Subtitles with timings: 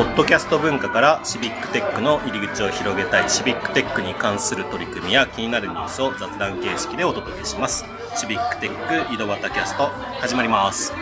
[0.00, 7.84] ポッドキャスト文化からシビックテックの入り口を広げたいシビックテックに関する取り組みや気になるニュースを雑談形式でお届けします。
[8.16, 9.88] シビックテック井戸端キャスト
[10.22, 10.94] 始まります。
[10.94, 10.98] は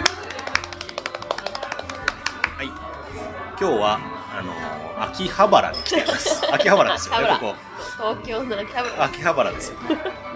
[2.65, 2.67] い。
[2.67, 4.01] 今日は
[4.37, 4.53] あの
[5.05, 6.43] 秋葉原に来ています。
[6.53, 7.29] 秋葉原ですよね。
[7.29, 7.55] ここ。
[8.17, 9.05] 東京の秋葉原。
[9.05, 9.79] 秋葉原ですよ。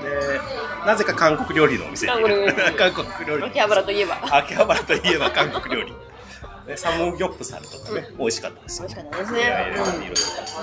[0.04, 0.40] で
[0.86, 2.12] なぜか韓国料理のお店に。
[2.12, 2.54] 韓国料理。
[2.78, 4.20] 韓国料理秋葉原といえば。
[4.30, 5.92] 秋葉原といえば韓国料理
[6.66, 8.88] でサムギョプサルとかね、美味しかったですよ。
[8.88, 10.14] 美味しかったですいやいやいねろいろ。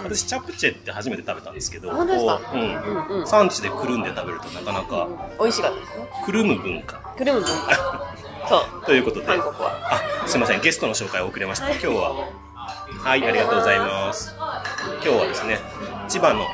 [0.03, 3.27] 私チャプチェって初めて食べたんですけどこううんうんうん。
[3.27, 5.07] 産地でくるんで食べるとなかなか
[5.39, 5.79] 美味しかった。
[5.79, 6.97] ですねくるむ文化。
[7.17, 8.15] くるむ文化。
[8.47, 8.85] そう。
[8.85, 9.25] ということで。
[9.25, 10.01] 韓国は。
[10.23, 10.61] あすいません。
[10.61, 11.69] ゲストの紹介遅れました。
[11.71, 12.11] 今日は。
[13.03, 14.35] はいありがとうございます。
[14.37, 15.59] 今日はですね
[16.07, 16.45] 千葉の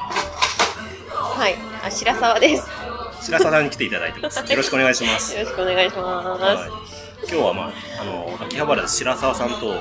[1.12, 1.56] はい。
[1.84, 2.68] あ白沢です。
[3.22, 4.40] 白沢さんに来ていただいてます。
[4.40, 5.36] よろしくお願いします。
[5.38, 6.68] よろしくお願いします、は
[7.02, 7.72] い今日はまあ、
[8.02, 9.76] あの、秋葉原で白沢さんと、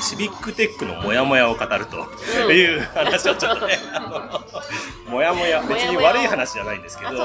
[0.00, 2.06] シビックテックのモヤモヤを語ると
[2.46, 2.54] うん。
[2.54, 3.78] いう話をちょっとね、
[5.08, 7.24] モヤモヤ、別に悪い話じゃないんですけど、ねね、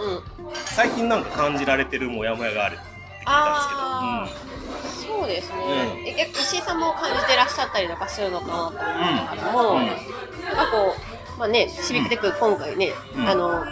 [0.00, 0.22] うんうん。
[0.64, 6.42] 最近なんか感じられてるモヤモヤがあるって聞いたんですけど、そうですね、うん。
[6.42, 10.46] 石井さんも感じてらっしゃったりとかするのかなと思うんですけども、うん。
[10.46, 11.07] なんかこう
[11.38, 13.28] まあねシビックテック今回ね、うん。
[13.28, 13.64] あの、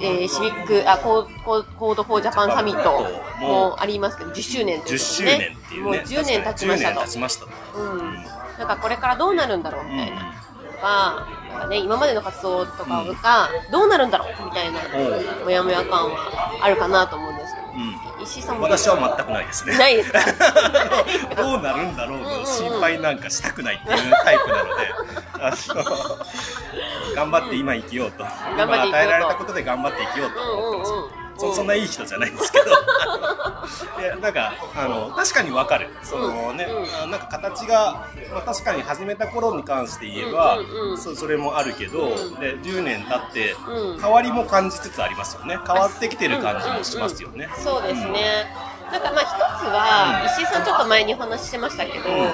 [0.00, 3.06] えーシビックあコーコーコードフォージャパンサミット
[3.40, 7.50] もありますけど10周年という10周ことで年っていうね、もう10年経ちました10と年経ちましたと。
[7.76, 8.14] うん、
[8.58, 10.34] なんかこれからどうなるんだろうみたいな、
[10.74, 15.44] とかなんかね、今までの活動とかがどうなるんだろうみたいなおう。
[15.44, 17.33] モヤモヤ感はあるかなと思うん
[18.34, 19.78] 石井さんも私は全くないですね。
[19.78, 20.18] ないですか？
[21.36, 22.40] どうなるんだろううんうんうん。
[22.40, 24.70] の心配なんかしたくないっていうタイプなので、
[25.40, 25.84] あの
[27.14, 28.24] 頑張って今生きようと、
[28.58, 30.92] 今与えられたことで頑張って生きようと思ってます。
[31.50, 32.64] そそんないい人じゃないんですけど。
[34.00, 35.88] いやなんかあの確かにわかる。
[36.02, 40.98] そのね、うんあなんか形が、まあ、確かに始めた頃に関して言えば、うんうんうん。
[40.98, 42.34] そそれもあるけど、うん。
[42.40, 44.00] で10年経ってうん。
[44.00, 45.58] 変わりも感じつつありますよね。
[45.66, 48.46] 変わってきてる感じもしますよね、そうですね。
[48.90, 49.28] なんかまあ一
[49.60, 52.16] つは、石井さんちょっと前にお話ししてましたけど、うん。
[52.16, 52.30] 例え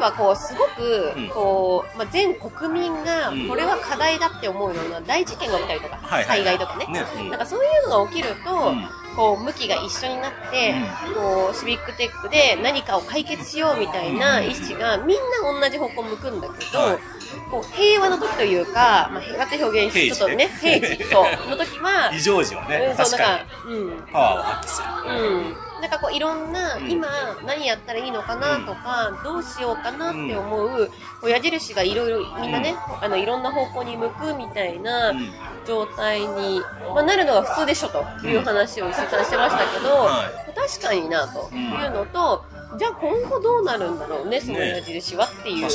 [0.00, 6.86] ばこう、すごくうん、こう、まあ、全国民がうん、これは課題だって思うような大事件が起きたりとか、災害とかね。
[7.30, 8.88] なんかそういうのが起きると、うん。
[9.16, 10.74] こう、向きが一緒になって、
[11.14, 15.16] こう、シビックテックで何かを解決しようみたいな意思が、みん
[15.52, 17.13] な同じ方向向くんだけど、はい
[17.50, 20.98] こう、平和の時というか、まあ、平和って表現しちょっとね、平時。
[20.98, 23.74] ね そう、の時は、異常時はね、うん、確かに。
[23.74, 24.02] うん。
[24.12, 26.90] パワーを発揮する、うん、なんかこういろんな、うん。
[26.90, 27.08] 今
[27.46, 30.86] 何やったらいいのかなとか、どうしようかなって思う、
[31.20, 35.32] こう矢印がいろいろみんなね、あのいろんな方向に向くみたいなうん。
[35.66, 36.60] 状態に、
[36.94, 42.44] まあ、なるのが普通でしょという話を石井さんしてましたけど、は確かになというのと、
[42.78, 45.68] じゃあ今後どうなるんだろうねその矢印はっていう。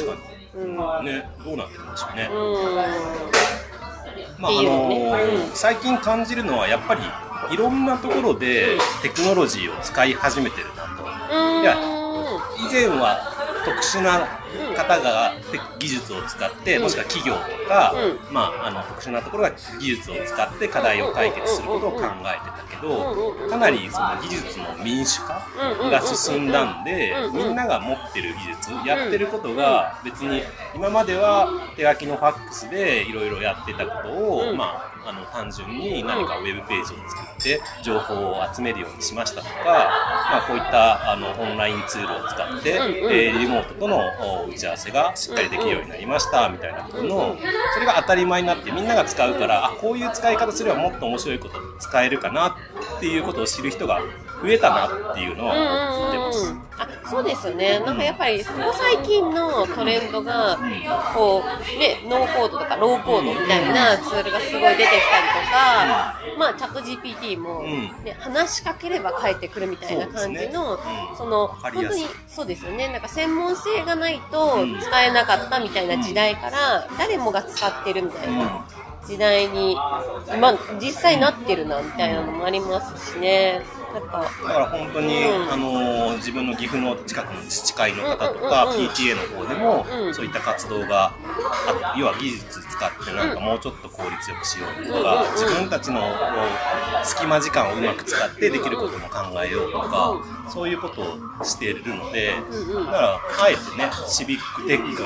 [1.04, 2.36] ねどうなってるんでしょうね、う
[4.38, 4.42] ん。
[4.42, 5.52] まああのうん。
[5.54, 7.02] 最近感じるのはやっぱり
[7.54, 11.04] いろんなところでテクノロジーを使い始めてるなと。
[11.36, 11.62] うん。
[11.62, 11.76] いや
[12.58, 13.20] 以前は
[13.66, 14.28] 特殊な
[14.84, 16.84] 方がテ技術を使って、うん。
[16.84, 25.46] もしくは企業とか、うまあ、あの特殊なところが技術を使って課題を解決することを考えてたけどかなりその技術の民主化
[25.92, 30.42] が進んだんでみんなが持ってる技術やってることが別に
[30.76, 34.58] 今までは手書きのファックスでいろいろやってたことを、うん。
[34.58, 44.02] まあ、あの単純に何かウェブページを作って情報を集めるようにしましたとか、まあ、こういったあのオンラインツールを使って、えーリモートとの
[44.44, 47.38] お打ち合わせがしっかりできるようになりましたみたいなことの
[47.74, 54.02] それが当たり前になってみんなが使うからあこういう使い方すればもっと面白いこと使えるかなっていうことを知る人が
[54.42, 56.70] 増えたなっていうのは思ってます。
[56.80, 60.58] あそうですよね、なんかやっぱりここ最近のトレンドが、
[61.14, 70.80] こうね、ノーコードとかローコードみたいなツールがすごい出てきたりとか、まあ、チャット GPT も、ね話しかければ返ってくるみたいな感じの、
[71.18, 78.66] その本当にそうですよね、なんか専門性がないと使えなかったみたいな時代から、誰もが使ってるみたいな。
[79.08, 79.76] 時代に、
[80.40, 83.62] まあ、実際なってるなみたいなのもありますしね。
[83.94, 84.00] だ
[84.54, 85.52] から本当に、うん。
[85.52, 88.80] あの自分の岐阜の近くの自治会の方とうんか、うんうん。
[88.82, 90.14] うん PTA の方でも、うん。
[90.14, 91.14] そういった活動が
[91.68, 95.32] あ要は技術使ってなんかもうちょっと効率よくしようとか、うんうんうん。
[95.34, 96.02] 自分たちの
[97.04, 105.04] 隙間時間をうまく使ってできることも考えようとか、そういうことをしているので、だからあえてねシビックテック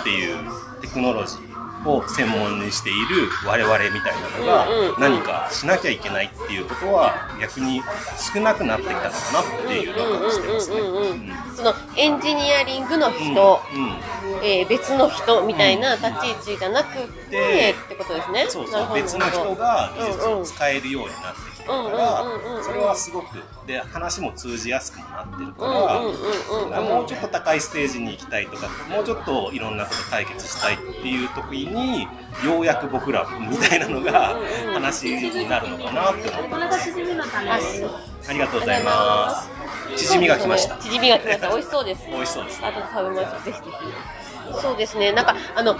[0.00, 0.36] っていう
[0.80, 1.55] テクノロジー
[1.86, 4.66] を専門にしている我々みたいなのが
[4.98, 7.82] 何かしなきゃいけないっていうことは逆に
[8.34, 10.76] 少なくなってきたのかなっていうのを感じてますね。
[11.56, 13.82] そのエンジニアリングの人、うん。
[13.82, 13.96] うん
[14.42, 18.46] えー別の人みたいな立ち位置じゃなくて、ってことですね。
[18.48, 18.94] そうそう。
[18.94, 23.26] 別の人が技術を使えるようになってきてるからそれはすごく
[23.66, 32.02] で話も通じやすくもなってるかうんうんうんうんらもうちょっと高いステージに行きたいとかもうちょっといろんなこと解決したいっていう時に
[32.44, 34.36] ようやく僕らみたいなのが
[34.74, 36.90] 話になるのかなって思ってます
[38.28, 39.56] ありがとうございます
[39.96, 41.48] 縮みが来ましたチヂミが来ました。
[41.48, 42.06] 美味しそうです。
[42.06, 43.44] 美味しそうですあと食べましょう。
[43.44, 43.64] ぜひぜ
[44.52, 44.60] ひ。
[44.60, 45.12] そうですね。
[45.12, 45.76] なんか、あの、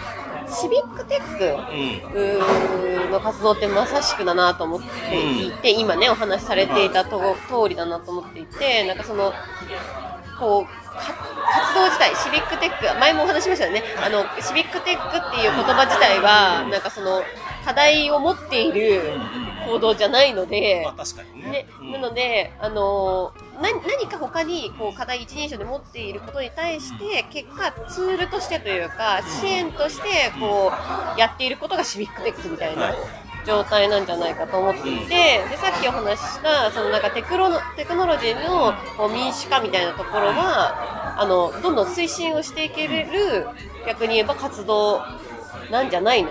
[0.49, 9.33] シビックテックの活動ってまさしくだなと思っていて、今ね、お話しされていたと通りだなと思っていて、なんかその、
[10.39, 11.13] こう、か
[11.53, 13.83] 活動自体、シビックテック、前もお話ししましたよね。
[14.03, 17.23] あの、シビックテックっていう言葉自体は、なんかその、
[17.65, 19.03] 課題を持っている
[19.67, 20.85] 行動じゃないので、
[21.35, 21.67] ね。
[21.93, 30.71] なので、あのな何か他にこう課題一人称で持っていることに対して結果ツールとしてというか支援としてこ
[31.17, 32.83] うやっていることがシビックテックみたいな。
[32.83, 35.15] はい状態なんじゃないかと思っていて
[35.49, 43.47] でさっきお話ししたそのなんかテクロノテクノロジーのこう民主化みたいなところはあのどんどん推進をしていけれる
[43.87, 45.01] 逆に言えば活動
[45.71, 46.31] なんじゃないの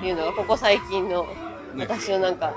[0.00, 1.26] というのがここ最近の
[1.74, 2.52] ね私のなんか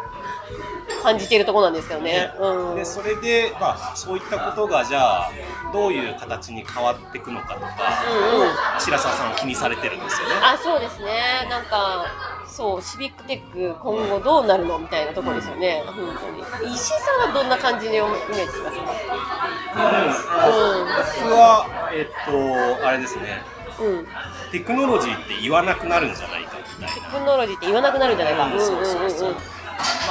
[1.04, 2.32] 感じているところなんですよね。
[2.40, 2.76] うん。
[2.76, 5.32] でそれで、まあ、そういったことがじゃあ
[5.74, 7.68] どういう形に変わっていくのかとか、
[8.10, 8.48] うんうん
[8.80, 10.36] 白澤さんは気にされてるんですよね。
[10.42, 11.48] あ、そうですね。
[11.50, 12.06] なんか、
[12.56, 15.82] そう、シビックテック今後どうなるのみたいなところですよね。
[15.88, 16.30] 本当
[16.68, 16.72] に。
[16.76, 18.14] 石井さんはどんな感じでイメー
[18.46, 18.84] ジしますか？
[19.74, 22.06] 僕は、えっ
[22.80, 23.42] と、あれですね、
[23.80, 23.88] うん。
[23.88, 24.08] うん。
[24.52, 27.08] テクノロジーって言わなくなるんじゃないかみたいテな。
[27.08, 28.46] クノロジーって言わなくなるんじゃないか。
[28.46, 29.42] うんうんそうそうそううんうん。
[29.42, 29.42] ま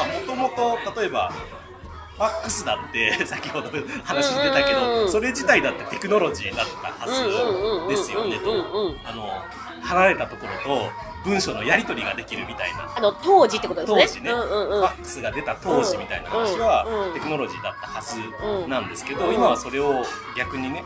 [0.02, 1.30] あ、もともと、例えば、
[2.16, 3.70] ファックスだって、先ほど
[4.02, 7.12] 話してたけど、うんうんうんそれ自体だってテクノロジーだったはず
[7.88, 9.00] ですよね、とうんうんうんうんうん。
[9.06, 9.30] あの、
[9.82, 10.90] 離れたところと
[11.24, 12.92] 文章のやり取りができるみたいな。
[12.96, 13.96] あの、当時ってことですね。
[13.96, 20.04] 当時ね、ファックスが出た当時みたいな話はテクノロジーだったはずなんですけど、うん今はそれを
[20.36, 20.84] 逆にね。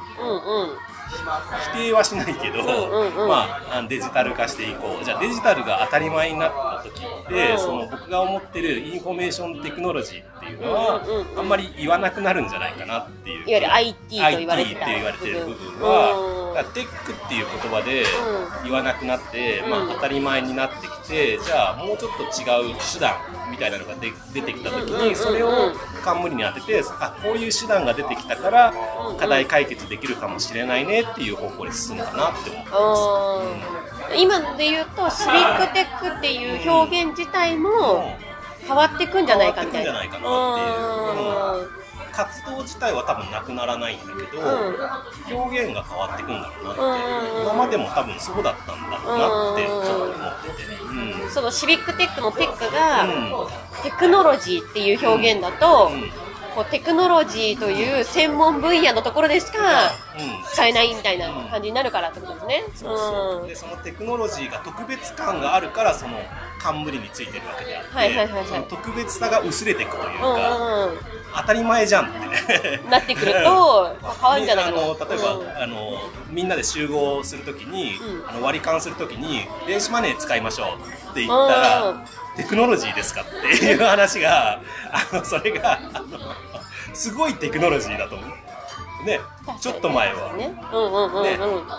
[1.73, 2.65] 否定はしないけど、
[3.29, 5.05] まあデジタル化していこう。
[5.05, 7.59] じゃあデジタルが当たり前になった時って、うん。
[7.59, 11.03] その僕が思ってるインフォメーションテクノロジーっていうのは、
[11.37, 13.49] あんまり言わなくなるんじゃないかなっていう。
[13.49, 18.05] いわゆる IT と言われて IT たって言われてる部分うんは、だからテックっていう言葉で
[18.65, 19.71] 言わなくなって、うん。
[19.71, 23.15] まあ、当たり前になってきてじゃあもうちょっと違う手段
[23.51, 25.09] みたいなのがで出てきた時うんうんうんうん。
[25.11, 25.73] にそれを
[26.03, 28.73] 冠に当ててあこういう手段が出てきたから
[29.19, 32.65] 課題解決できるかもしれないねっていう方向に進むかなって思う。
[32.73, 34.17] あー。
[34.17, 38.17] 今で言うと、シビックテックっていう表現自体も
[38.67, 39.93] 変わってくんじゃないかみたいな。
[39.93, 41.86] 変わってくんじゃないかなっていう
[42.17, 51.31] 活動自体は多分なくならないんだけど、表現が変わってくんだろうなって、うん今までも多分そうだったんだろうなってちょっと思ってて、うん。
[51.31, 53.83] そのシビックテックのテックが、うん。
[53.83, 56.26] テクノロジーっていう表現だと、うん
[56.57, 60.45] こうテクノロジーという専門分野のところでしかうん。
[60.51, 62.65] 使えないみたいな感じになるからってことですね。
[62.75, 63.47] そうそう。
[63.47, 66.17] でそのテクノロジーが特別感があるからその
[66.59, 68.47] 冠についてるわけであって、はいはいはいはい。
[68.47, 70.57] その特別さが薄れていくといううんか、
[70.87, 70.99] うんうん。
[71.37, 72.19] 当たり前じゃんって。
[72.21, 74.79] ねなってくると 変わるんじゃないかな。
[74.79, 75.63] あの例えば、うん。
[75.63, 75.99] あの
[76.31, 78.29] みんなで集合するときに、うん。
[78.29, 82.05] あの割り勘するときに電子マネー使いましょうって言ったら、うん
[82.37, 83.25] テクノロジーですかっ
[83.59, 84.61] ていう話が
[84.93, 86.19] あのそれがあの
[86.95, 88.29] すごいテクノロジーだと思う。
[89.05, 89.21] ね、
[89.61, 90.35] ちょっと前は。
[90.35, 90.53] ね。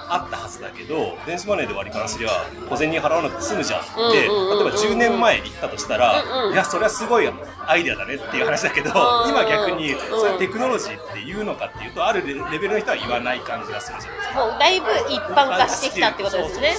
[0.10, 2.30] あったはずだけど電子マネーで割り勘すりゃ
[2.70, 3.82] 小銭払わなくて済むじゃん。
[3.82, 6.24] って、例えば10年前に言ったとしたら、
[6.54, 7.28] いやそれはすごい
[7.68, 14.46] アイデアだねっていう話だけど、うん今逆にうんそれテクノロジーって言うのかっていうとあるレレベルの人は言わない感じがするじゃないですか。
[14.46, 16.78] もうだいぶ一般化してきたってことですね。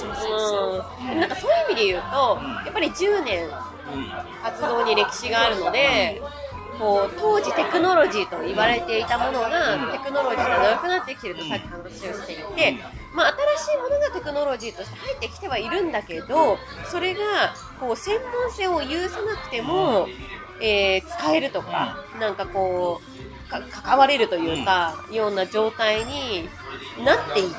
[1.19, 2.65] なんかそういう意味で言うと、うん。
[2.65, 3.51] やっぱり10年うん
[4.43, 6.21] 活動に歴史があるので、
[6.79, 12.77] こう当時テクノロジーと言われていたものが、テクノロジーがなくなってきてるとさっき話をしていて、
[13.13, 16.57] まあ、新しいものがテクノロジーとして入ってきてはいるんだけど
[16.89, 17.21] それが
[17.79, 20.07] こう専門性を有さなくても、
[20.61, 23.01] えー使えるとか、なんかこ
[23.47, 26.47] うか関われるというか、ような状態に
[27.03, 27.49] なっている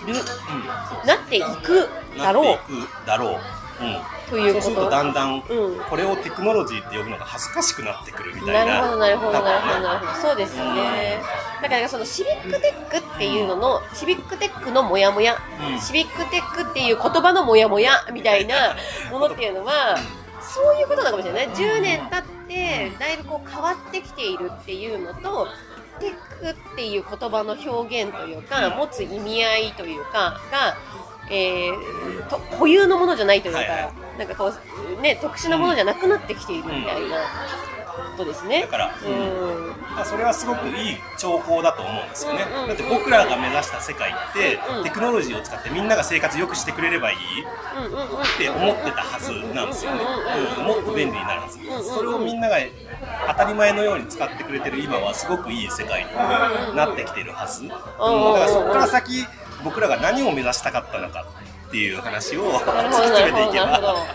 [1.04, 2.44] なっていくだろう。
[2.44, 3.84] なっていくだろう。
[3.84, 8.80] うんということそうするとだんだんうんこれをテクノロジーって呼ぶのが恥ずかしくなってくるみたいな。
[8.80, 10.28] なるほど、なるほど、なるほど、なるほど。
[10.28, 11.20] そうですよね。
[11.60, 15.36] だから、そのシビックテックっていうのの、シビックテックのモヤモヤ、
[15.72, 18.76] うんシビックテックっていう言葉のモヤモヤみたいな
[19.10, 19.98] ものっていうのは、
[20.40, 21.48] そういうことなのかもしれない。
[21.50, 25.48] 10年経って、だいぶこう変わってきているっていうのと、
[26.00, 30.76] テックっていう言葉の表現というか、持つ意味合いというかが、
[31.30, 34.18] えー、と固有のものじゃないというか、はいはい。
[34.18, 34.52] なんかこ
[34.98, 37.16] う、ね、特殊なものじゃなくなってきているみたいな
[38.16, 38.62] ことですね。
[38.62, 39.70] だからうん。
[39.94, 42.44] まあそれはすごくいい兆候だと思うんですよね。
[42.48, 42.68] うんうんうん。
[42.68, 50.00] だって僕らが目指した世界ってうんテクノロジーを使ってみんなが生活良くしてくれればいいって思ってたはずなんですよね、
[50.58, 51.58] うん、もっと便利になるはず。
[51.58, 52.56] うんうんそれをみんなが
[53.28, 57.80] 当たり前のように使ってくれてる今はすごくいい世界になってきてるはず、うん、だか
[58.40, 59.26] らそこから先
[59.64, 61.26] 僕らが何を目指したかったのか
[61.68, 64.06] っていう話を突き詰めていけば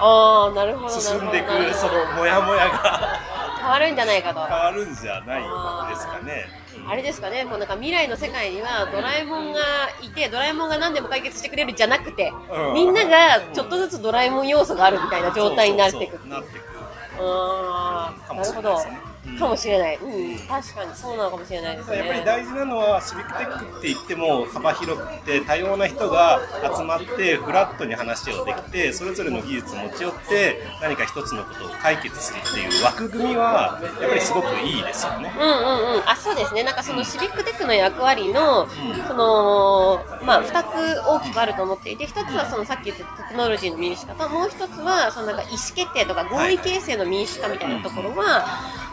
[0.00, 1.00] ああ、なるほど。
[1.00, 3.20] 進んでいくそのモヤモヤが
[3.60, 4.44] 変わるんじゃないかと。
[4.44, 5.42] 変わるんじゃない
[5.88, 6.46] ですかね。
[6.86, 9.60] あれですかね、こうなんか未来の世界にはドラえもんが
[10.02, 16.46] いて、ドラえもんが何でも解決してくれるじゃなくて、うんみんながちょっとずつドラえもん要素があるみたいな状態になっていくなる
[17.16, 18.78] ほど。
[19.26, 19.38] うん。
[19.38, 19.96] かもしれない。
[19.96, 21.98] うん、確かにそうなのかもしれないですね。
[21.98, 26.40] やっぱり大事なのはシビックテックって言っても幅広くて多様な人が
[26.76, 35.32] 集まってフラットに話をできてそれぞれの技術を持ち寄って何か一つのことを解決するっていう枠組みはやっぱりすごくいいですよね。
[35.38, 38.68] うんうんうん、あそうですね、なんかそのシビックテックの役割の、
[39.08, 48.44] そのまあ、2つ大きくあると思っていて、1つはそのさっき言ったテクノロジーの民主化と、もう1つはそのなんか意思決定とか合意形成の民主化みたいなところは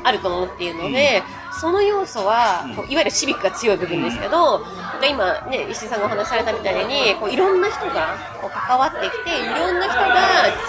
[0.03, 1.23] あると思っているので、
[1.59, 10.09] その要素は、こういわゆるシビックが強い部分ですけど、なんか今、ね、石井さんがお話しされたみたいに、こういろんな人がこう関わってきて、いろんな人が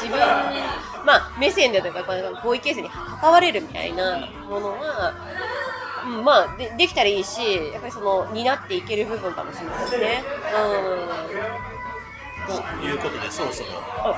[0.00, 0.18] 自分
[1.04, 5.14] まあ、目線でとか、こう合意形成に関われるみたいなものは、
[6.06, 7.40] うん、まあで、できたらいいし、
[7.72, 10.24] やっぱりその、担っていける部分かもしれないですね。
[12.46, 13.68] ということでそろそろ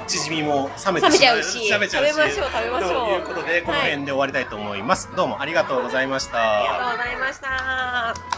[0.07, 6.39] チヂミも冷めてちゃうし冷めちゃうし食べましょう食べましょうということでこの辺で終わりたいと思います、どうもありがとうございました。
[6.39, 6.45] うん。
[6.45, 8.34] ありがとうございました。